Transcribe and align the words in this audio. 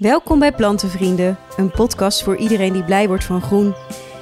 Welkom 0.00 0.38
bij 0.38 0.52
Plantenvrienden, 0.52 1.38
een 1.56 1.70
podcast 1.70 2.22
voor 2.22 2.36
iedereen 2.36 2.72
die 2.72 2.84
blij 2.84 3.08
wordt 3.08 3.24
van 3.24 3.40
groen. 3.40 3.74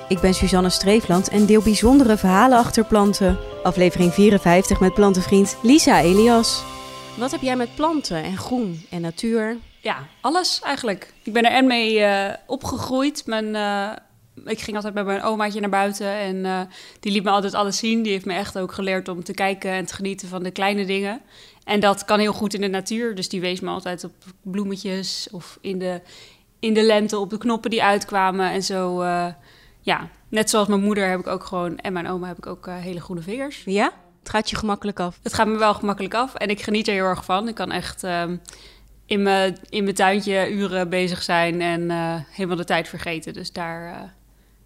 Ik 0.09 0.21
ben 0.21 0.35
Suzanne 0.35 0.71
Streefland 0.71 1.29
en 1.29 1.47
deel 1.47 1.63
bijzondere 1.63 2.17
verhalen 2.17 2.59
achter 2.59 2.85
planten. 2.85 3.39
Aflevering 3.63 4.13
54 4.13 4.81
met 4.81 4.95
plantenvriend 4.95 5.57
Lisa 5.63 6.01
Elias. 6.01 6.63
Wat 7.19 7.31
heb 7.31 7.41
jij 7.41 7.57
met 7.57 7.75
planten 7.75 8.23
en 8.23 8.37
groen 8.37 8.87
en 8.91 9.01
natuur? 9.01 9.57
Ja, 9.81 9.97
alles 10.21 10.61
eigenlijk. 10.61 11.15
Ik 11.23 11.33
ben 11.33 11.45
er 11.45 11.53
en 11.53 11.67
mee 11.67 12.01
eh, 12.01 12.35
opgegroeid. 12.47 13.23
Mijn, 13.27 13.55
eh, 13.55 13.91
ik 14.45 14.61
ging 14.61 14.77
altijd 14.77 14.95
met 14.95 15.07
mijn 15.07 15.23
omaatje 15.23 15.61
naar 15.61 15.71
buiten 15.71 16.13
en 16.13 16.45
eh, 16.45 16.61
die 17.01 17.13
liet 17.13 17.25
me 17.25 17.31
altijd 17.31 17.55
alles 17.55 17.79
zien. 17.79 18.03
Die 18.03 18.13
heeft 18.13 18.25
me 18.25 18.35
echt 18.35 18.59
ook 18.59 18.73
geleerd 18.73 19.09
om 19.09 19.25
te 19.25 19.33
kijken 19.33 19.71
en 19.71 19.85
te 19.85 19.95
genieten 19.95 20.29
van 20.29 20.43
de 20.43 20.51
kleine 20.51 20.85
dingen. 20.85 21.21
En 21.65 21.81
dat 21.81 22.05
kan 22.05 22.19
heel 22.19 22.33
goed 22.33 22.55
in 22.55 22.61
de 22.61 22.69
natuur. 22.69 23.15
Dus 23.15 23.29
die 23.29 23.41
wees 23.41 23.61
me 23.61 23.71
altijd 23.71 24.05
op 24.05 24.13
bloemetjes 24.43 25.29
of 25.31 25.59
in 25.61 25.79
de, 25.79 26.01
in 26.59 26.75
de 26.75 26.83
lente 26.83 27.19
op 27.19 27.31
de 27.31 27.39
knoppen 27.39 27.71
die 27.71 27.83
uitkwamen. 27.83 28.51
En 28.51 28.63
zo, 28.63 29.03
uh, 29.03 29.27
ja, 29.81 30.09
net 30.29 30.51
zoals 30.51 30.69
mijn 30.69 30.83
moeder 30.83 31.09
heb 31.09 31.21
ik 31.21 31.27
ook 31.27 31.45
gewoon, 31.45 31.79
en 31.79 31.93
mijn 31.93 32.09
oma 32.09 32.27
heb 32.27 32.37
ik 32.37 32.47
ook 32.47 32.67
uh, 32.67 32.77
hele 32.77 33.01
groene 33.01 33.23
vingers. 33.23 33.63
Ja? 33.65 33.93
Het 34.19 34.29
gaat 34.29 34.51
je 34.51 34.57
gemakkelijk 34.57 35.01
af? 35.01 35.19
Het 35.23 35.35
gaat 35.35 35.47
me 35.47 35.59
wel 35.59 35.75
gemakkelijk 35.75 36.15
af 36.15 36.35
en 36.35 36.49
ik 36.49 36.63
geniet 36.63 36.89
er 36.89 36.95
heel 36.95 37.05
erg 37.05 37.25
van. 37.25 37.49
Ik 37.49 37.55
kan 37.55 37.71
echt 37.71 38.03
um, 38.03 38.41
in 39.07 39.23
mijn 39.23 39.57
in 39.69 39.83
mijn 39.83 39.95
tuintje 39.95 40.51
uren 40.53 40.89
bezig 40.89 41.23
zijn 41.23 41.61
en 41.61 41.91
helemaal 42.31 42.57
de 42.57 42.65
tijd 42.65 42.89
vergeten. 42.89 43.33
Dus 43.33 43.53
daar, 43.53 44.15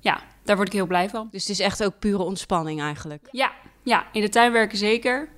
ja, 0.02 0.20
daar 0.42 0.56
word 0.56 0.68
ik 0.68 0.74
heel 0.74 0.86
blij 0.86 1.08
van. 1.08 1.28
Dus 1.30 1.42
het 1.42 1.50
is 1.50 1.60
echt 1.60 1.84
ook 1.84 1.98
pure 1.98 2.22
ontspanning 2.22 2.80
eigenlijk? 2.80 3.28
Ja, 3.30 3.52
ja 3.82 4.06
in 4.12 4.20
de 4.20 4.28
tuin 4.28 4.52
werken 4.52 4.78
zeker. 4.78 5.28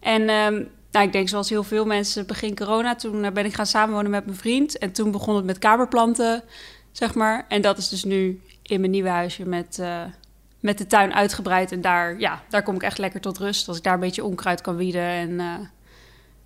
En 0.00 0.30
um, 0.30 0.70
nou, 0.90 1.06
ik 1.06 1.12
denk 1.12 1.28
zoals 1.28 1.48
heel 1.48 1.62
veel 1.62 1.84
mensen 1.84 2.26
begin 2.26 2.56
corona, 2.56 2.94
toen 2.94 3.24
eh, 3.24 3.32
ben 3.32 3.44
ik 3.44 3.54
gaan 3.54 3.66
samenwonen 3.66 4.10
met 4.10 4.24
mijn 4.24 4.36
vriend. 4.36 4.78
En 4.78 4.92
toen 4.92 5.10
begon 5.10 5.36
het 5.36 5.44
met 5.44 5.58
kamerplanten, 5.58 6.42
zeg 6.92 7.14
maar. 7.14 7.44
En 7.48 7.62
dat 7.62 7.78
is 7.78 7.88
dus 7.88 8.04
nu 8.04 8.40
in 8.62 8.80
mijn 8.80 8.92
nieuwe 8.92 9.08
huisje 9.08 9.44
met, 9.44 9.78
uh, 9.80 10.02
met 10.60 10.78
de 10.78 10.86
tuin 10.86 11.14
uitgebreid. 11.14 11.72
En 11.72 11.80
daar, 11.80 12.18
ja, 12.18 12.42
daar 12.48 12.62
kom 12.62 12.74
ik 12.74 12.82
echt 12.82 12.98
lekker 12.98 13.20
tot 13.20 13.38
rust. 13.38 13.68
Als 13.68 13.76
ik 13.76 13.82
daar 13.82 13.94
een 13.94 14.00
beetje 14.00 14.24
onkruid 14.24 14.60
kan 14.60 14.76
wieden 14.76 15.02
en 15.02 15.30
uh, 15.30 15.54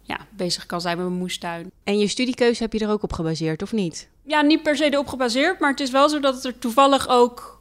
ja, 0.03 0.19
bezig 0.31 0.67
kan 0.67 0.81
zijn 0.81 0.97
met 0.97 1.07
mijn 1.07 1.19
moestuin. 1.19 1.71
En 1.85 1.99
je 1.99 2.09
studiekeuze 2.09 2.63
heb 2.63 2.73
je 2.73 2.79
er 2.79 2.91
ook 2.91 3.03
op 3.03 3.13
gebaseerd, 3.13 3.63
of 3.63 3.73
niet? 3.73 4.09
Ja, 4.23 4.41
niet 4.41 4.63
per 4.63 4.77
se 4.77 4.85
erop 4.85 5.07
gebaseerd. 5.07 5.59
Maar 5.59 5.71
het 5.71 5.81
is 5.81 5.91
wel 5.91 6.09
zo 6.09 6.21
dat 6.21 6.35
het 6.35 6.45
er 6.45 6.59
toevallig 6.59 7.09
ook 7.09 7.60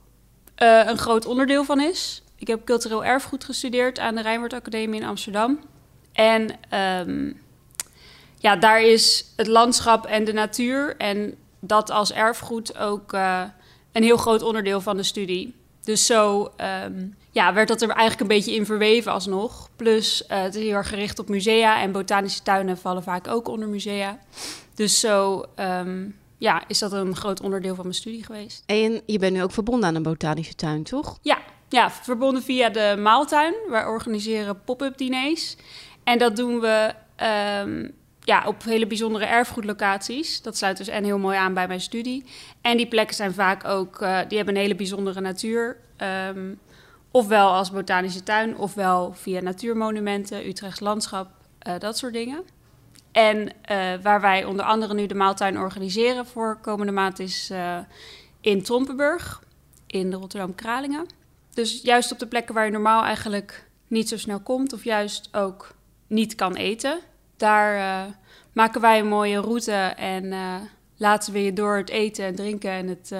uh, 0.60 0.82
een 0.86 0.98
groot 0.98 1.26
onderdeel 1.26 1.64
van 1.64 1.82
is. 1.82 2.24
Ik 2.36 2.48
heb 2.48 2.66
cultureel 2.66 3.06
erfgoed 3.06 3.44
gestudeerd 3.44 4.00
aan 4.00 4.16
de 4.16 4.22
Rijnwoord 4.22 4.54
Academie 4.54 5.02
in 5.02 5.08
Amsterdam. 5.08 5.60
En 6.14 6.50
um, 7.08 7.42
ja, 8.38 8.56
daar 8.56 8.82
is 8.82 9.26
het 9.36 9.48
landschap 9.48 10.06
en 10.06 10.24
de 10.24 10.34
natuur 10.34 10.96
en 10.98 11.36
dat 11.60 11.92
als 11.92 12.12
erfgoed 12.12 12.78
ook 12.78 13.14
uh, 13.14 13.44
een 13.92 14.04
heel 14.04 14.18
groot 14.18 14.42
onderdeel 14.42 14.82
van 14.82 14.98
de 14.98 15.04
studie. 15.04 15.56
Dus 15.84 16.06
zo 16.06 16.52
um, 16.86 17.16
ja, 17.32 17.54
werd 17.54 17.68
dat 17.68 17.82
er 17.82 17.90
eigenlijk 17.90 18.20
een 18.20 18.38
beetje 18.38 18.56
in 18.56 18.66
verweven 18.66 19.12
alsnog. 19.12 19.70
Plus 19.76 20.24
uh, 20.28 20.42
het 20.42 20.56
is 20.56 20.64
heel 20.64 20.74
erg 20.74 20.90
gericht 20.90 21.20
op 21.20 21.30
musea 21.30 21.82
en 21.82 21.92
botanische 21.92 22.44
tuinen 22.44 22.78
vallen 22.78 23.04
vaak 23.04 23.28
ook 23.28 23.48
onder 23.48 23.68
musea. 23.68 24.20
Dus 24.76 25.00
zo 25.00 25.46
um, 25.56 26.19
ja, 26.40 26.64
is 26.68 26.80
dat 26.80 26.92
een 26.92 27.16
groot 27.16 27.42
onderdeel 27.42 27.76
van 27.76 27.84
mijn 27.84 27.96
studie 27.96 28.24
geweest. 28.24 28.64
En 28.66 29.02
je 29.06 29.20
bent 29.20 29.34
nu 29.34 29.44
ook 29.44 29.52
verbonden 29.52 29.90
aan 29.90 29.96
een 29.96 30.04
botanische 30.04 30.56
tuin, 30.56 30.84
toch? 30.84 31.20
Ja, 31.22 31.38
ja 31.70 31.92
verbonden 31.92 32.44
via 32.44 32.70
de 32.70 32.96
Maaltuin. 33.00 33.54
Wij 33.70 33.86
organiseren 33.86 34.64
pop-up 34.64 34.98
diners. 34.98 35.56
En 36.04 36.18
dat 36.18 36.36
doen 36.36 36.60
we 36.60 36.94
um, 37.64 37.92
ja, 38.22 38.44
op 38.46 38.64
hele 38.64 38.88
bijzondere 38.88 39.26
erfgoedlocaties. 39.26 40.42
Dat 40.42 40.58
sluit 40.58 40.78
dus 40.78 40.88
en 40.88 41.04
heel 41.04 41.18
mooi 41.18 41.38
aan 41.38 41.54
bij 41.54 41.68
mijn 41.68 41.82
studie. 41.82 42.26
En 42.62 42.78
die 42.78 42.88
plekken 42.88 43.16
zijn 43.16 43.34
vaak 43.34 43.66
ook, 43.66 44.02
uh, 44.02 44.20
die 44.28 44.38
hebben 44.38 44.56
een 44.56 44.62
hele 44.62 44.76
bijzondere 44.76 45.22
natuur. 45.22 45.78
Um, 46.28 46.60
ofwel 47.12 47.50
als 47.50 47.72
botanische 47.72 48.24
tuin, 48.24 48.58
ofwel 48.58 49.14
via 49.14 49.42
natuurmonumenten, 49.42 50.48
Utrechts 50.48 50.80
landschap, 50.80 51.28
uh, 51.68 51.74
dat 51.80 51.98
soort 51.98 52.14
dingen. 52.14 52.44
En 53.12 53.38
uh, 53.42 53.52
waar 54.02 54.22
wij 54.22 54.46
onder 54.46 54.66
andere 54.66 54.94
nu 54.94 55.06
de 55.06 55.16
maaltuin 55.16 55.60
organiseren 55.60 56.26
voor 56.26 56.60
komende 56.62 56.92
maand 56.92 57.20
is 57.20 57.52
in 58.42 58.64
Trompenburg, 58.64 59.44
in 59.88 60.10
de 60.10 60.16
Rotterdam-Kralingen. 60.16 61.06
Dus 61.54 61.82
juist 61.82 62.12
op 62.12 62.20
de 62.20 62.28
plekken 62.28 62.56
waar 62.56 62.66
je 62.66 62.72
normaal 62.72 63.04
eigenlijk 63.04 63.68
niet 63.88 64.10
zo 64.10 64.18
snel 64.18 64.40
komt, 64.40 64.74
of 64.74 64.84
juist 64.84 65.30
ook 65.32 65.76
niet 66.08 66.36
kan 66.36 66.56
eten. 66.56 67.00
Daar 67.38 67.78
uh, 67.78 68.14
maken 68.54 68.82
wij 68.82 69.00
een 69.00 69.08
mooie 69.08 69.40
route 69.40 69.72
en 69.96 70.34
laten 70.98 71.34
we 71.34 71.44
je 71.44 71.54
door 71.54 71.78
het 71.78 71.90
eten 71.90 72.26
en 72.26 72.36
drinken 72.36 72.72
en 72.72 72.88
het, 72.88 73.12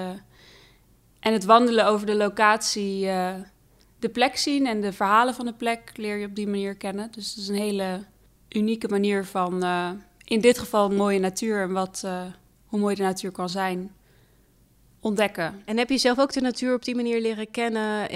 en 1.20 1.32
het 1.32 1.44
wandelen 1.44 1.86
over 1.86 2.06
de 2.06 2.16
locatie 2.16 3.06
de 3.98 4.08
plek 4.12 4.36
zien. 4.36 4.66
En 4.66 4.80
de 4.80 4.92
verhalen 4.92 5.34
van 5.34 5.46
de 5.46 5.54
plek 5.54 5.92
leer 5.94 6.16
je 6.16 6.26
op 6.26 6.34
die 6.34 6.48
manier 6.48 6.74
kennen. 6.74 7.08
Dus 7.10 7.28
het 7.28 7.36
is 7.36 7.48
een 7.48 7.54
hele 7.54 8.04
unieke 8.56 8.88
manier 8.88 9.24
van, 9.24 9.64
in 10.24 10.40
dit 10.40 10.58
geval, 10.58 10.90
mooie 10.90 11.18
natuur 11.18 11.62
en 11.62 11.72
wat, 11.72 12.06
hoe 12.66 12.80
mooi 12.80 12.94
de 12.94 13.02
natuur 13.02 13.30
kan 13.30 13.48
zijn, 13.48 13.94
ontdekken. 15.00 15.62
En 15.64 15.78
heb 15.78 15.88
je 15.88 15.98
zelf 15.98 16.18
ook 16.18 16.32
de 16.32 16.40
natuur 16.40 16.74
op 16.74 16.84
die 16.84 16.94
manier 16.94 17.20
leren 17.20 17.50
kennen 17.50 18.08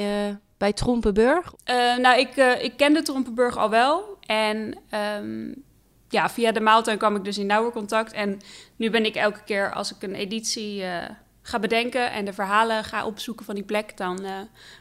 bij 0.58 0.72
Trompenburg? 0.72 1.54
Nou, 1.98 2.18
ik, 2.18 2.36
ik 2.62 2.76
kende 2.76 3.02
Trompenburg 3.02 3.56
al 3.56 3.70
wel. 3.70 4.18
En 4.26 4.78
um, 5.20 5.54
ja, 6.08 6.28
via 6.28 6.52
de 6.52 6.60
maaltuin 6.60 6.98
kwam 6.98 7.16
ik 7.16 7.24
dus 7.24 7.38
in 7.38 7.46
nauwer 7.46 7.72
contact. 7.72 8.12
En 8.12 8.40
nu 8.76 8.90
ben 8.90 9.04
ik 9.04 9.14
elke 9.14 9.44
keer 9.44 9.72
als 9.72 9.94
ik 9.94 10.02
een 10.02 10.14
editie 10.14 10.84
ga 11.42 11.58
bedenken 11.58 12.12
en 12.12 12.24
de 12.24 12.32
verhalen 12.32 12.84
ga 12.84 13.06
opzoeken 13.06 13.44
van 13.44 13.54
die 13.54 13.64
plek, 13.64 13.96
dan 13.96 14.26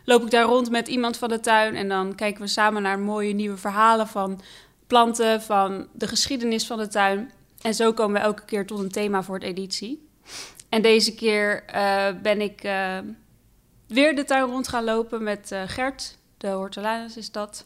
loop 0.05 0.23
ik 0.23 0.31
daar 0.31 0.45
rond 0.45 0.69
met 0.69 0.87
iemand 0.87 1.17
van 1.17 1.29
de 1.29 1.39
tuin. 1.39 1.75
En 1.75 1.89
dan 1.89 2.15
kijken 2.15 2.41
we 2.41 2.47
samen 2.47 2.81
naar 2.81 2.99
mooie 2.99 3.33
nieuwe 3.33 3.57
verhalen 3.57 4.07
van 4.07 4.41
planten, 4.87 5.41
van 5.41 5.87
de 5.93 6.07
geschiedenis 6.07 6.65
van 6.67 6.77
de 6.77 6.87
tuin. 6.87 7.31
En 7.61 7.73
zo 7.73 7.93
komen 7.93 8.21
we 8.21 8.27
elke 8.27 8.45
keer 8.45 8.65
tot 8.65 8.79
een 8.79 8.91
thema 8.91 9.23
voor 9.23 9.35
het 9.35 9.43
editie. 9.43 10.07
En 10.69 10.81
deze 10.81 11.15
keer 11.15 11.63
ben 12.21 12.41
ik 12.41 12.61
weer 13.87 14.15
de 14.15 14.23
tuin 14.25 14.49
rond 14.49 14.67
gaan 14.67 14.83
lopen 14.83 15.23
met 15.23 15.51
uh, 15.51 15.61
Gert, 15.65 16.17
de 16.37 16.47
hortularis 16.47 17.17
is 17.17 17.31
dat. 17.31 17.65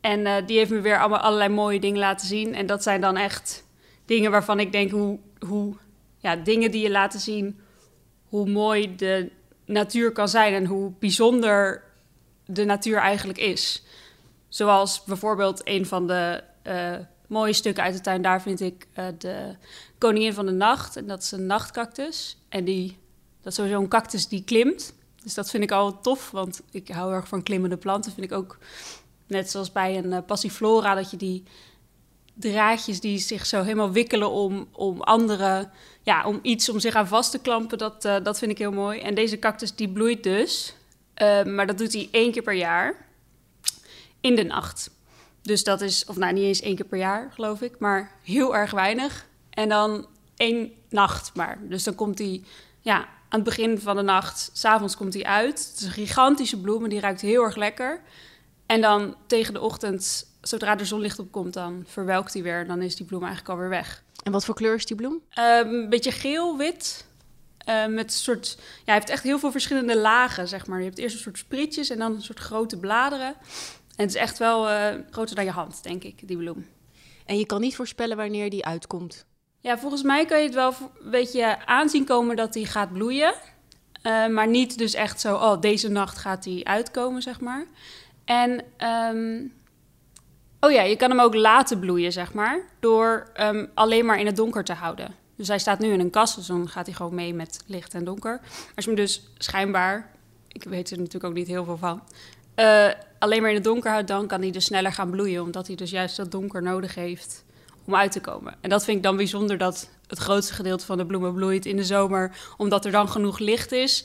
En 0.00 0.46
die 0.46 0.58
heeft 0.58 0.70
me 0.70 0.80
weer 0.80 1.00
allemaal 1.00 1.18
allerlei 1.18 1.48
mooie 1.48 1.80
dingen 1.80 1.98
laten 1.98 2.26
zien. 2.26 2.54
En 2.54 2.66
dat 2.66 2.82
zijn 2.82 3.00
dan 3.00 3.16
echt 3.16 3.64
dingen 4.04 4.30
waarvan 4.30 4.60
ik 4.60 4.72
denk 4.72 4.90
hoe, 4.90 5.18
hoe 5.46 5.74
ja, 6.18 6.36
dingen 6.36 6.70
die 6.70 6.82
je 6.82 6.90
laten 6.90 7.20
zien 7.20 7.60
hoe 8.32 8.48
mooi 8.48 8.96
de 8.96 9.30
natuur 9.66 10.12
kan 10.12 10.28
zijn 10.28 10.54
en 10.54 10.64
hoe 10.64 10.92
bijzonder 10.98 11.82
de 12.46 12.64
natuur 12.64 12.98
eigenlijk 12.98 13.38
is. 13.38 13.82
Zoals 14.48 15.04
bijvoorbeeld 15.04 15.60
een 15.64 15.86
van 15.86 16.06
de 16.06 16.42
uh, 16.64 16.94
mooie 17.26 17.52
stukken 17.52 17.84
uit 17.84 17.94
de 17.94 18.00
tuin, 18.00 18.22
daar 18.22 18.42
vind 18.42 18.60
ik 18.60 18.86
uh, 18.98 19.06
de 19.18 19.56
koningin 19.98 20.34
van 20.34 20.46
de 20.46 20.52
nacht. 20.52 20.96
En 20.96 21.06
dat 21.06 21.22
is 21.22 21.32
een 21.32 21.46
nachtcactus. 21.46 22.36
En 22.48 22.64
die, 22.64 22.98
dat 23.40 23.52
is 23.52 23.54
sowieso 23.54 23.80
een 23.80 23.88
cactus 23.88 24.28
die 24.28 24.44
klimt. 24.44 24.94
Dus 25.22 25.34
dat 25.34 25.50
vind 25.50 25.62
ik 25.62 25.70
al 25.70 26.00
tof, 26.00 26.30
want 26.30 26.62
ik 26.70 26.88
hou 26.88 27.12
erg 27.12 27.28
van 27.28 27.42
klimmende 27.42 27.76
planten. 27.76 28.12
Vind 28.12 28.30
ik 28.30 28.36
ook 28.36 28.58
net 29.26 29.50
zoals 29.50 29.72
bij 29.72 29.98
een 29.98 30.12
uh, 30.12 30.18
passiflora, 30.26 30.94
dat 30.94 31.10
je 31.10 31.16
die 31.16 31.42
draadjes 32.34 33.00
die 33.00 33.18
zich 33.18 33.46
zo 33.46 33.62
helemaal 33.62 33.92
wikkelen 33.92 34.30
om, 34.30 34.68
om 34.72 35.00
andere, 35.00 35.68
ja, 36.02 36.26
om 36.26 36.38
iets 36.42 36.68
om 36.68 36.80
zich 36.80 36.94
aan 36.94 37.08
vast 37.08 37.30
te 37.30 37.38
klampen, 37.38 37.78
dat, 37.78 38.02
dat 38.02 38.38
vind 38.38 38.50
ik 38.50 38.58
heel 38.58 38.72
mooi. 38.72 39.00
En 39.00 39.14
deze 39.14 39.38
cactus 39.38 39.74
die 39.74 39.88
bloeit 39.88 40.22
dus, 40.22 40.74
maar 41.44 41.66
dat 41.66 41.78
doet 41.78 41.92
hij 41.92 42.08
één 42.10 42.32
keer 42.32 42.42
per 42.42 42.54
jaar 42.54 43.06
in 44.20 44.34
de 44.34 44.42
nacht. 44.42 44.90
Dus 45.42 45.64
dat 45.64 45.80
is, 45.80 46.04
of 46.04 46.16
nou 46.16 46.32
niet 46.32 46.44
eens 46.44 46.60
één 46.60 46.76
keer 46.76 46.84
per 46.84 46.98
jaar, 46.98 47.30
geloof 47.34 47.60
ik, 47.60 47.78
maar 47.78 48.12
heel 48.22 48.56
erg 48.56 48.70
weinig. 48.70 49.26
En 49.50 49.68
dan 49.68 50.06
één 50.36 50.72
nacht 50.88 51.34
maar. 51.34 51.58
Dus 51.62 51.84
dan 51.84 51.94
komt 51.94 52.18
hij, 52.18 52.42
ja, 52.80 52.98
aan 52.98 53.40
het 53.40 53.44
begin 53.44 53.78
van 53.78 53.96
de 53.96 54.02
nacht, 54.02 54.50
s'avonds 54.52 54.96
komt 54.96 55.14
hij 55.14 55.24
uit. 55.24 55.68
Het 55.70 55.80
is 55.80 55.84
een 55.84 55.90
gigantische 55.90 56.60
bloem 56.60 56.84
en 56.84 56.90
die 56.90 57.00
ruikt 57.00 57.20
heel 57.20 57.42
erg 57.42 57.56
lekker. 57.56 58.00
En 58.66 58.80
dan 58.80 59.16
tegen 59.26 59.54
de 59.54 59.60
ochtend, 59.60 60.26
zodra 60.40 60.74
de 60.74 60.84
zonlicht 60.84 61.18
opkomt, 61.18 61.54
dan 61.54 61.84
verwelkt 61.86 62.32
hij 62.32 62.42
weer. 62.42 62.66
Dan 62.66 62.82
is 62.82 62.96
die 62.96 63.06
bloem 63.06 63.22
eigenlijk 63.22 63.50
alweer 63.50 63.68
weg. 63.68 64.02
En 64.22 64.32
wat 64.32 64.44
voor 64.44 64.54
kleur 64.54 64.74
is 64.74 64.86
die 64.86 64.96
bloem? 64.96 65.20
Uh, 65.38 65.58
een 65.58 65.88
beetje 65.88 66.12
geel-wit. 66.12 67.06
Uh, 67.68 67.86
met 67.86 68.04
een 68.04 68.10
soort, 68.10 68.56
ja, 68.58 68.64
hij 68.84 68.94
heeft 68.94 69.08
echt 69.08 69.22
heel 69.22 69.38
veel 69.38 69.50
verschillende 69.50 69.98
lagen, 69.98 70.48
zeg 70.48 70.66
maar. 70.66 70.78
Je 70.78 70.84
hebt 70.84 70.98
eerst 70.98 71.14
een 71.14 71.20
soort 71.20 71.38
spritjes 71.38 71.90
en 71.90 71.98
dan 71.98 72.14
een 72.14 72.22
soort 72.22 72.38
grote 72.38 72.76
bladeren. 72.76 73.34
En 73.96 74.04
het 74.04 74.14
is 74.14 74.20
echt 74.20 74.38
wel 74.38 74.70
uh, 74.70 74.86
groter 75.10 75.36
dan 75.36 75.44
je 75.44 75.50
hand, 75.50 75.82
denk 75.82 76.04
ik, 76.04 76.28
die 76.28 76.36
bloem. 76.36 76.66
En 77.26 77.38
je 77.38 77.46
kan 77.46 77.60
niet 77.60 77.76
voorspellen 77.76 78.16
wanneer 78.16 78.50
die 78.50 78.64
uitkomt? 78.64 79.24
Ja, 79.60 79.78
volgens 79.78 80.02
mij 80.02 80.24
kan 80.24 80.38
je 80.38 80.44
het 80.44 80.54
wel 80.54 80.74
een 81.02 81.10
beetje 81.10 81.66
aanzien 81.66 82.04
komen 82.04 82.36
dat 82.36 82.52
die 82.52 82.66
gaat 82.66 82.92
bloeien. 82.92 83.34
Uh, 84.02 84.28
maar 84.28 84.48
niet 84.48 84.78
dus 84.78 84.94
echt 84.94 85.20
zo, 85.20 85.34
oh, 85.34 85.60
deze 85.60 85.88
nacht 85.88 86.18
gaat 86.18 86.42
die 86.42 86.68
uitkomen, 86.68 87.22
zeg 87.22 87.40
maar. 87.40 87.66
En, 88.24 88.64
um, 89.14 89.52
oh 90.60 90.70
ja, 90.70 90.82
je 90.82 90.96
kan 90.96 91.10
hem 91.10 91.20
ook 91.20 91.34
laten 91.34 91.78
bloeien, 91.78 92.12
zeg 92.12 92.34
maar, 92.34 92.60
door 92.80 93.30
um, 93.40 93.70
alleen 93.74 94.06
maar 94.06 94.18
in 94.18 94.26
het 94.26 94.36
donker 94.36 94.64
te 94.64 94.72
houden. 94.72 95.14
Dus 95.36 95.48
hij 95.48 95.58
staat 95.58 95.78
nu 95.78 95.92
in 95.92 96.00
een 96.00 96.10
kast, 96.10 96.36
dus 96.36 96.46
dan 96.46 96.68
gaat 96.68 96.86
hij 96.86 96.94
gewoon 96.94 97.14
mee 97.14 97.34
met 97.34 97.62
licht 97.66 97.94
en 97.94 98.04
donker. 98.04 98.40
Als 98.74 98.84
je 98.84 98.90
hem 98.90 98.94
dus 98.94 99.22
schijnbaar, 99.38 100.10
ik 100.48 100.64
weet 100.64 100.90
er 100.90 100.96
natuurlijk 100.96 101.24
ook 101.24 101.34
niet 101.34 101.46
heel 101.46 101.64
veel 101.64 101.76
van, 101.76 102.02
uh, 102.62 102.88
alleen 103.18 103.40
maar 103.40 103.50
in 103.50 103.56
het 103.56 103.64
donker 103.64 103.90
houdt, 103.90 104.08
dan 104.08 104.26
kan 104.26 104.40
hij 104.40 104.50
dus 104.50 104.64
sneller 104.64 104.92
gaan 104.92 105.10
bloeien. 105.10 105.42
Omdat 105.42 105.66
hij 105.66 105.76
dus 105.76 105.90
juist 105.90 106.16
dat 106.16 106.30
donker 106.30 106.62
nodig 106.62 106.94
heeft 106.94 107.44
om 107.84 107.94
uit 107.94 108.12
te 108.12 108.20
komen. 108.20 108.54
En 108.60 108.70
dat 108.70 108.84
vind 108.84 108.96
ik 108.96 109.02
dan 109.02 109.16
bijzonder 109.16 109.58
dat 109.58 109.90
het 110.06 110.18
grootste 110.18 110.54
gedeelte 110.54 110.84
van 110.86 110.98
de 110.98 111.06
bloemen 111.06 111.34
bloeit 111.34 111.66
in 111.66 111.76
de 111.76 111.84
zomer, 111.84 112.36
omdat 112.56 112.84
er 112.84 112.92
dan 112.92 113.08
genoeg 113.08 113.38
licht 113.38 113.72
is. 113.72 114.04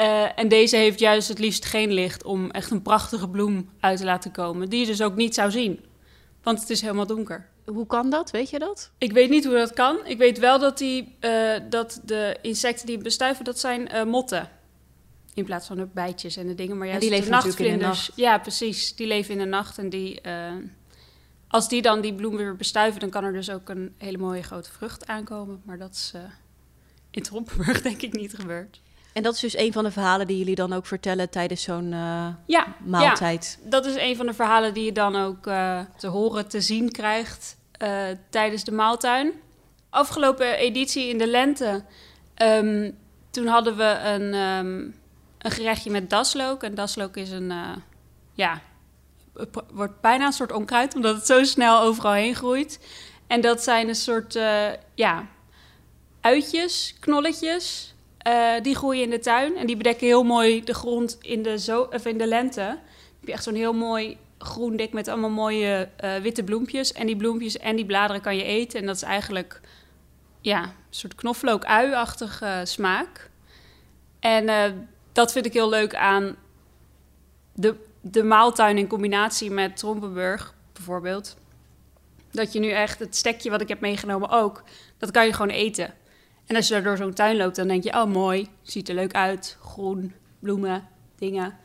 Uh, 0.00 0.38
en 0.38 0.48
deze 0.48 0.76
heeft 0.76 0.98
juist 0.98 1.28
het 1.28 1.38
liefst 1.38 1.64
geen 1.64 1.92
licht 1.92 2.24
om 2.24 2.50
echt 2.50 2.70
een 2.70 2.82
prachtige 2.82 3.28
bloem 3.28 3.70
uit 3.80 3.98
te 3.98 4.04
laten 4.04 4.30
komen, 4.30 4.68
die 4.68 4.80
je 4.80 4.86
dus 4.86 5.02
ook 5.02 5.14
niet 5.14 5.34
zou 5.34 5.50
zien, 5.50 5.84
want 6.42 6.60
het 6.60 6.70
is 6.70 6.80
helemaal 6.80 7.06
donker. 7.06 7.48
Hoe 7.66 7.86
kan 7.86 8.10
dat? 8.10 8.30
Weet 8.30 8.50
je 8.50 8.58
dat? 8.58 8.90
Ik 8.98 9.12
weet 9.12 9.30
niet 9.30 9.44
hoe 9.44 9.54
dat 9.54 9.72
kan. 9.72 9.96
Ik 10.04 10.18
weet 10.18 10.38
wel 10.38 10.58
dat, 10.58 10.78
die, 10.78 11.16
uh, 11.20 11.54
dat 11.70 12.00
de 12.04 12.36
insecten 12.42 12.86
die 12.86 12.98
bestuiven, 12.98 13.44
dat 13.44 13.58
zijn 13.58 13.88
uh, 13.94 14.04
motten. 14.04 14.48
In 15.38 15.44
plaats 15.44 15.66
van 15.66 15.76
de 15.76 15.86
bijtjes 15.92 16.36
en 16.36 16.46
de 16.46 16.54
dingen. 16.54 16.78
Maar 16.78 16.86
juist 16.86 17.00
die 17.00 17.10
leven 17.10 17.24
de 17.24 17.30
nachtvlinders. 17.30 17.72
In 17.72 17.78
de 17.78 17.84
nacht. 17.84 18.12
Ja, 18.14 18.38
precies. 18.38 18.94
Die 18.94 19.06
leven 19.06 19.32
in 19.32 19.38
de 19.38 19.44
nacht. 19.44 19.78
En 19.78 19.88
die, 19.88 20.20
uh, 20.26 20.52
als 21.48 21.68
die 21.68 21.82
dan 21.82 22.00
die 22.00 22.14
bloem 22.14 22.36
weer 22.36 22.56
bestuiven, 22.56 23.00
dan 23.00 23.10
kan 23.10 23.24
er 23.24 23.32
dus 23.32 23.50
ook 23.50 23.68
een 23.68 23.94
hele 23.98 24.18
mooie 24.18 24.42
grote 24.42 24.70
vrucht 24.70 25.06
aankomen. 25.06 25.62
Maar 25.64 25.78
dat 25.78 25.90
is 25.90 26.14
in 27.10 27.22
Trompenburg 27.22 27.82
denk 27.88 28.02
ik 28.02 28.12
niet 28.12 28.34
gebeurd. 28.34 28.80
En 29.12 29.24
dat 29.24 29.34
is 29.34 29.40
dus 29.40 29.56
een 29.56 29.72
van 29.72 29.84
de 29.84 29.90
verhalen 29.90 30.26
die 30.26 30.38
jullie 30.38 30.54
dan 30.54 30.72
ook 30.72 30.86
vertellen 30.86 31.30
tijdens 31.30 31.62
zo'n 31.62 31.92
uh, 31.92 32.28
ja, 32.46 32.76
maaltijd. 32.84 33.58
Ja, 33.62 33.70
dat 33.70 33.86
is 33.86 33.94
een 33.96 34.16
van 34.16 34.26
de 34.26 34.34
verhalen 34.34 34.74
die 34.74 34.84
je 34.84 34.92
dan 34.92 35.16
ook 35.16 35.46
uh, 35.46 35.80
te 35.96 36.06
horen, 36.06 36.48
te 36.48 36.60
zien 36.60 36.90
krijgt 36.90 37.56
uh, 37.82 38.02
tijdens 38.30 38.64
de 38.64 38.72
maaltuin. 38.72 39.32
Afgelopen 39.90 40.56
editie 40.56 41.08
in 41.08 41.18
de 41.18 41.26
lente, 41.26 41.84
um, 42.42 42.96
toen 43.30 43.46
hadden 43.46 43.76
we 43.76 43.98
een, 44.04 44.34
um, 44.34 44.94
een 45.38 45.50
gerechtje 45.50 45.90
met 45.90 46.10
daslook. 46.10 46.62
En 46.62 46.74
daslook 46.74 47.16
is 47.16 47.30
een, 47.30 47.52
ja, 48.32 48.60
wordt 49.72 50.00
bijna 50.00 50.26
een 50.26 50.32
soort 50.32 50.52
onkruid, 50.52 50.94
omdat 50.94 51.14
het 51.14 51.26
zo 51.26 51.44
snel 51.44 51.80
overal 51.80 52.12
heen 52.12 52.34
groeit. 52.34 52.80
En 53.26 53.40
dat 53.40 53.62
zijn 53.62 53.88
een 53.88 53.94
soort, 53.94 54.38
ja, 54.94 55.26
uitjes, 56.20 56.96
knolletjes 57.00 57.94
uh, 58.28 58.62
die 58.62 58.74
groeien 58.74 59.02
in 59.02 59.10
de 59.10 59.18
tuin 59.18 59.56
en 59.56 59.66
die 59.66 59.76
bedekken 59.76 60.06
heel 60.06 60.22
mooi 60.22 60.64
de 60.64 60.74
grond 60.74 61.18
in 61.20 61.42
de, 61.42 61.58
zo 61.58 61.82
in 61.82 62.18
de 62.18 62.26
lente. 62.26 62.60
Heb 62.60 63.26
je 63.26 63.32
echt 63.32 63.42
zo'n 63.42 63.54
heel 63.54 63.72
mooi 63.72 64.16
groen 64.38 64.76
dik 64.76 64.92
met 64.92 65.08
allemaal 65.08 65.30
mooie 65.30 65.88
uh, 66.04 66.16
witte 66.16 66.44
bloempjes. 66.44 66.92
En 66.92 67.06
die 67.06 67.16
bloempjes 67.16 67.58
en 67.58 67.76
die 67.76 67.86
bladeren 67.86 68.22
kan 68.22 68.36
je 68.36 68.42
eten. 68.42 68.80
En 68.80 68.86
dat 68.86 68.96
is 68.96 69.02
eigenlijk 69.02 69.60
ja, 70.40 70.62
een 70.62 70.70
soort 70.90 71.14
knoflook-ui-achtige 71.14 72.44
uh, 72.44 72.60
smaak. 72.64 73.30
En 74.20 74.44
uh, 74.44 74.64
dat 75.18 75.32
vind 75.32 75.46
ik 75.46 75.52
heel 75.52 75.68
leuk 75.68 75.94
aan 75.94 76.36
de, 77.54 77.74
de 78.00 78.22
maaltuin 78.22 78.78
in 78.78 78.86
combinatie 78.86 79.50
met 79.50 79.76
Trompenburg 79.76 80.54
bijvoorbeeld. 80.72 81.36
Dat 82.30 82.52
je 82.52 82.60
nu 82.60 82.70
echt 82.70 82.98
het 82.98 83.16
stekje 83.16 83.50
wat 83.50 83.60
ik 83.60 83.68
heb 83.68 83.80
meegenomen 83.80 84.28
ook, 84.28 84.62
dat 84.98 85.10
kan 85.10 85.26
je 85.26 85.32
gewoon 85.32 85.50
eten. 85.50 85.94
En 86.46 86.56
als 86.56 86.68
je 86.68 86.74
daar 86.74 86.82
door 86.82 86.96
zo'n 86.96 87.14
tuin 87.14 87.36
loopt, 87.36 87.56
dan 87.56 87.68
denk 87.68 87.84
je, 87.84 87.92
oh 87.92 88.04
mooi, 88.04 88.48
ziet 88.62 88.88
er 88.88 88.94
leuk 88.94 89.12
uit, 89.12 89.56
groen, 89.60 90.14
bloemen, 90.38 90.88
dingen. 91.16 91.56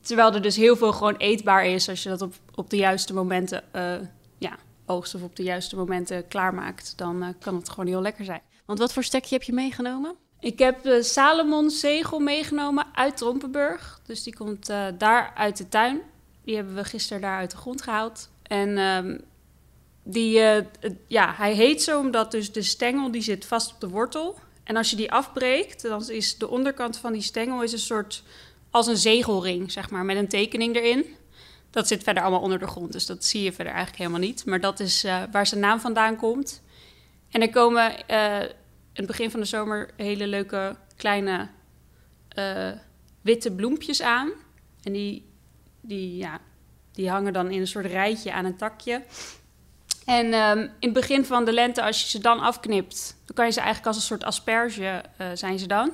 Terwijl 0.00 0.34
er 0.34 0.42
dus 0.42 0.56
heel 0.56 0.76
veel 0.76 0.92
gewoon 0.92 1.16
eetbaar 1.16 1.66
is 1.66 1.88
als 1.88 2.02
je 2.02 2.08
dat 2.08 2.22
op, 2.22 2.34
op 2.54 2.70
de 2.70 2.76
juiste 2.76 3.14
momenten 3.14 3.64
uh, 3.76 3.94
ja, 4.38 4.56
oogst 4.86 5.14
of 5.14 5.22
op 5.22 5.36
de 5.36 5.42
juiste 5.42 5.76
momenten 5.76 6.28
klaarmaakt. 6.28 6.98
Dan 6.98 7.22
uh, 7.22 7.28
kan 7.38 7.54
het 7.54 7.68
gewoon 7.68 7.86
heel 7.86 8.02
lekker 8.02 8.24
zijn. 8.24 8.42
Want 8.64 8.78
wat 8.78 8.92
voor 8.92 9.04
stekje 9.04 9.34
heb 9.34 9.42
je 9.42 9.52
meegenomen? 9.52 10.16
Ik 10.40 10.58
heb 10.58 10.82
de 10.82 11.02
Salomon 11.02 11.70
zegel 11.70 12.18
meegenomen 12.18 12.86
uit 12.94 13.16
Trompenburg. 13.16 14.00
Dus 14.06 14.22
die 14.22 14.36
komt 14.36 14.70
uh, 14.70 14.86
daar 14.98 15.32
uit 15.34 15.56
de 15.56 15.68
tuin. 15.68 16.00
Die 16.44 16.56
hebben 16.56 16.74
we 16.74 16.84
gisteren 16.84 17.22
daar 17.22 17.38
uit 17.38 17.50
de 17.50 17.56
grond 17.56 17.82
gehaald. 17.82 18.28
En 18.42 18.78
um, 18.78 19.20
die, 20.02 20.38
uh, 20.38 20.56
ja, 21.06 21.34
hij 21.36 21.54
heet 21.54 21.82
zo 21.82 21.98
omdat 21.98 22.30
dus 22.30 22.52
de 22.52 22.62
stengel 22.62 23.10
die 23.10 23.22
zit 23.22 23.44
vast 23.46 23.72
op 23.72 23.80
de 23.80 23.88
wortel. 23.88 24.38
En 24.64 24.76
als 24.76 24.90
je 24.90 24.96
die 24.96 25.12
afbreekt, 25.12 25.82
dan 25.82 26.10
is 26.10 26.38
de 26.38 26.48
onderkant 26.48 26.98
van 26.98 27.12
die 27.12 27.22
stengel 27.22 27.62
is 27.62 27.72
een 27.72 27.78
soort 27.78 28.22
als 28.70 28.86
een 28.86 28.96
zegelring, 28.96 29.72
zeg 29.72 29.90
maar, 29.90 30.04
met 30.04 30.16
een 30.16 30.28
tekening 30.28 30.76
erin. 30.76 31.04
Dat 31.70 31.88
zit 31.88 32.02
verder 32.02 32.22
allemaal 32.22 32.40
onder 32.40 32.58
de 32.58 32.66
grond, 32.66 32.92
dus 32.92 33.06
dat 33.06 33.24
zie 33.24 33.42
je 33.42 33.52
verder 33.52 33.72
eigenlijk 33.72 34.02
helemaal 34.02 34.28
niet. 34.28 34.44
Maar 34.44 34.60
dat 34.60 34.80
is 34.80 35.04
uh, 35.04 35.22
waar 35.32 35.46
zijn 35.46 35.60
naam 35.60 35.80
vandaan 35.80 36.16
komt. 36.16 36.62
En 37.30 37.40
er 37.40 37.50
komen 37.50 37.92
het 38.92 39.06
begin 39.06 39.30
van 39.30 39.40
de 39.40 39.46
zomer 39.46 39.90
hele 39.96 40.26
leuke 40.26 40.76
kleine 40.96 41.48
witte 43.20 43.52
bloempjes 43.52 44.02
aan. 44.02 44.30
En 44.82 44.92
die, 44.92 45.30
die, 45.80 46.16
ja, 46.16 46.40
die 46.92 47.10
hangen 47.10 47.32
dan 47.32 47.50
in 47.50 47.60
een 47.60 47.66
soort 47.66 47.86
rijtje 47.86 48.32
aan 48.32 48.44
een 48.44 48.56
takje. 48.56 49.02
En 50.04 50.34
um, 50.34 50.58
in 50.58 50.74
het 50.80 50.92
begin 50.92 51.24
van 51.24 51.44
de 51.44 51.52
lente, 51.52 51.82
als 51.82 52.02
je 52.02 52.08
ze 52.08 52.18
dan 52.18 52.40
afknipt, 52.40 53.16
dan 53.24 53.34
kan 53.34 53.46
je 53.46 53.52
ze 53.52 53.58
eigenlijk 53.60 53.88
als 53.88 53.96
een 53.96 54.02
soort 54.02 54.24
asperge 54.24 55.04
uh, 55.20 55.26
zijn 55.34 55.58
ze 55.58 55.66
dan. 55.66 55.92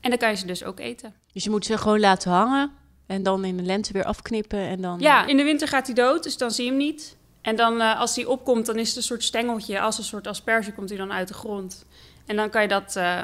En 0.00 0.10
dan 0.10 0.18
kan 0.18 0.30
je 0.30 0.36
ze 0.36 0.46
dus 0.46 0.64
ook 0.64 0.80
eten. 0.80 1.14
Dus 1.32 1.44
je 1.44 1.50
moet 1.50 1.66
ze 1.66 1.78
gewoon 1.78 2.00
laten 2.00 2.30
hangen 2.30 2.72
en 3.06 3.22
dan 3.22 3.44
in 3.44 3.56
de 3.56 3.62
lente 3.62 3.92
weer 3.92 4.04
afknippen 4.04 4.58
en 4.58 4.80
dan... 4.80 5.00
Ja, 5.00 5.26
in 5.26 5.36
de 5.36 5.42
winter 5.42 5.68
gaat 5.68 5.86
hij 5.86 5.94
dood, 5.94 6.22
dus 6.22 6.36
dan 6.36 6.50
zie 6.50 6.64
je 6.64 6.70
hem 6.70 6.78
niet. 6.78 7.16
En 7.42 7.56
dan 7.56 7.80
uh, 7.80 8.00
als 8.00 8.16
hij 8.16 8.24
opkomt, 8.24 8.66
dan 8.66 8.78
is 8.78 8.88
het 8.88 8.96
een 8.96 9.02
soort 9.02 9.24
stengeltje. 9.24 9.80
Als 9.80 9.98
een 9.98 10.04
soort 10.04 10.26
asperge 10.26 10.72
komt 10.72 10.88
hij 10.88 10.98
dan 10.98 11.12
uit 11.12 11.28
de 11.28 11.34
grond. 11.34 11.86
En 12.26 12.36
dan 12.36 12.50
kan 12.50 12.62
je 12.62 12.68
dat 12.68 12.96
uh, 12.96 13.20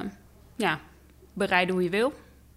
ja, 0.56 0.81
bereiden 1.32 1.75
hoe 1.75 1.85
je 1.85 1.91
wil 1.91 2.12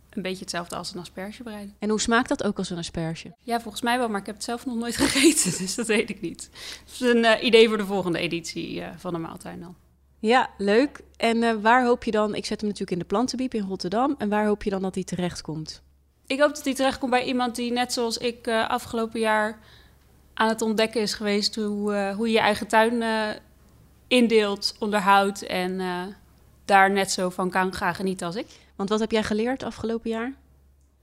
een 0.09 0.21
beetje 0.21 0.39
hetzelfde 0.39 0.75
als 0.75 0.93
een 0.93 0.99
asperge 0.99 1.43
bereiden. 1.43 1.75
En 1.79 1.89
hoe 1.89 1.99
smaakt 1.99 2.29
dat 2.29 2.43
ook 2.43 2.57
als 2.57 2.69
een 2.69 2.77
asperge? 2.77 3.35
Ja, 3.43 3.61
volgens 3.61 3.83
mij 3.83 3.97
wel, 3.97 4.09
maar 4.09 4.19
ik 4.19 4.25
heb 4.25 4.35
het 4.35 4.43
zelf 4.43 4.65
nog 4.65 4.75
nooit 4.75 4.97
gegeten, 5.05 5.57
dus 5.57 5.75
dat 5.75 5.87
weet 5.87 6.09
ik 6.09 6.21
niet. 6.21 6.49
Dat 6.85 6.93
is 6.93 6.99
een 6.99 7.23
uh, 7.23 7.43
idee 7.43 7.67
voor 7.67 7.77
de 7.77 7.85
volgende 7.85 8.19
editie 8.19 8.83
van 8.97 9.13
de 9.13 9.19
maaltuin 9.19 9.59
dan. 9.59 9.75
Ja, 10.19 10.49
leuk. 10.57 11.01
En 11.17 11.61
waar 11.61 11.85
hoop 11.85 12.03
je 12.03 12.11
dan, 12.11 12.35
ik 12.35 12.45
zet 12.45 12.59
hem 12.61 12.69
natuurlijk 12.69 12.91
in 12.91 12.99
de 12.99 13.13
plantenbiep 13.13 13.53
in 13.53 13.67
Rotterdam, 13.67 14.15
en 14.17 14.29
waar 14.29 14.45
hoop 14.45 14.63
je 14.63 14.69
dan 14.69 14.81
dat 14.81 14.95
hij 14.95 15.03
terechtkomt? 15.03 15.81
Ik 16.27 16.39
hoop 16.39 16.55
dat 16.55 16.63
hij 16.63 16.75
terechtkomt 16.75 17.11
bij 17.11 17.25
iemand 17.25 17.55
die 17.55 17.71
net 17.71 17.93
zoals 17.93 18.17
ik 18.17 18.47
afgelopen 18.47 19.19
jaar 19.19 19.59
aan 20.33 20.49
het 20.49 20.61
ontdekken 20.61 21.01
is 21.01 21.13
geweest 21.13 21.55
hoe, 21.55 22.13
hoe 22.15 22.27
je 22.27 22.33
je 22.33 22.39
eigen 22.39 22.67
tuin 22.67 23.03
indeelt, 24.07 24.75
onderhoudt 24.79 25.45
en 25.45 25.81
daar 26.65 26.91
net 26.91 27.11
zo 27.11 27.29
van 27.29 27.49
kan 27.49 27.73
gaan 27.73 27.95
genieten 27.95 28.27
als 28.27 28.35
ik. 28.35 28.47
Want 28.75 28.89
wat 28.89 28.99
heb 28.99 29.11
jij 29.11 29.23
geleerd 29.23 29.63
afgelopen 29.63 30.09
jaar? 30.09 30.33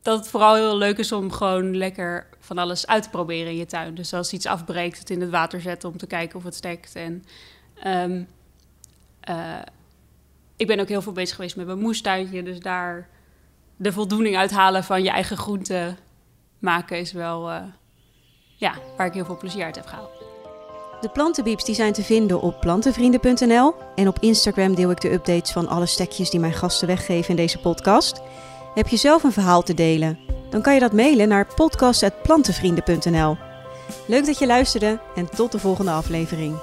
Dat 0.02 0.18
het 0.18 0.28
vooral 0.28 0.54
heel 0.54 0.76
leuk 0.76 0.98
is 0.98 1.12
om 1.12 1.32
gewoon 1.32 1.76
lekker 1.76 2.26
van 2.38 2.58
alles 2.58 2.86
uit 2.86 3.02
te 3.02 3.10
proberen 3.10 3.52
in 3.52 3.58
je 3.58 3.66
tuin. 3.66 3.94
Dus 3.94 4.12
als 4.12 4.32
iets 4.32 4.46
afbreekt, 4.46 4.98
het 4.98 5.10
in 5.10 5.20
het 5.20 5.30
water 5.30 5.60
zetten 5.60 5.88
om 5.88 5.96
te 5.96 6.06
kijken 6.06 6.38
of 6.38 6.44
het 6.44 6.54
stekt. 6.54 6.94
En 6.94 7.24
um, 7.86 8.28
uh, 9.28 9.58
ik 10.56 10.66
ben 10.66 10.80
ook 10.80 10.88
heel 10.88 11.02
veel 11.02 11.12
bezig 11.12 11.36
geweest 11.36 11.56
met 11.56 11.66
mijn 11.66 11.78
moestuintje. 11.78 12.42
Dus 12.42 12.60
daar 12.60 13.08
de 13.76 13.92
voldoening 13.92 14.36
uithalen 14.36 14.84
van 14.84 15.02
je 15.02 15.10
eigen 15.10 15.36
groenten 15.36 15.98
maken 16.58 16.98
is 16.98 17.12
wel 17.12 17.50
ja, 18.58 18.74
waar 18.96 19.06
ik 19.06 19.12
heel 19.12 19.24
veel 19.24 19.36
plezier 19.36 19.64
uit 19.64 19.76
heb 19.76 19.86
gehaald. 19.86 20.10
De 21.00 21.08
plantenbieps 21.08 21.64
die 21.64 21.74
zijn 21.74 21.92
te 21.92 22.02
vinden 22.02 22.40
op 22.40 22.60
plantenvrienden.nl 22.60 23.74
en 23.94 24.08
op 24.08 24.18
Instagram 24.20 24.74
deel 24.74 24.90
ik 24.90 25.00
de 25.00 25.12
updates 25.12 25.52
van 25.52 25.68
alle 25.68 25.86
stekjes 25.86 26.30
die 26.30 26.40
mijn 26.40 26.52
gasten 26.52 26.86
weggeven 26.86 27.30
in 27.30 27.36
deze 27.36 27.60
podcast. 27.60 28.20
Heb 28.74 28.88
je 28.88 28.96
zelf 28.96 29.22
een 29.22 29.32
verhaal 29.32 29.62
te 29.62 29.74
delen? 29.74 30.18
Dan 30.50 30.62
kan 30.62 30.74
je 30.74 30.80
dat 30.80 30.92
mailen 30.92 31.28
naar 31.28 31.54
podcast.plantenvrienden.nl. 31.54 33.36
Leuk 34.06 34.26
dat 34.26 34.38
je 34.38 34.46
luisterde 34.46 35.00
en 35.14 35.30
tot 35.30 35.52
de 35.52 35.58
volgende 35.58 35.90
aflevering. 35.90 36.56